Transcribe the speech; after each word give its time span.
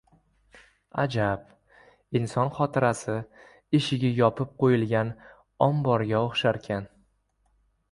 Ajab, 1.01 1.43
inson 2.19 2.49
xotirasi- 2.55 3.19
eshigi 3.81 4.13
yopib 4.21 4.57
qo‘yilgan 4.65 5.15
om- 5.69 5.87
borga 5.91 6.25
o‘xsharkan. 6.25 6.91